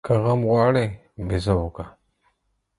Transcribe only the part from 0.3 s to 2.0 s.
غواړې، بزه وکه.